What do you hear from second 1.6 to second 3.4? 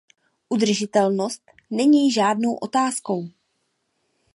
není žádnou otázkou.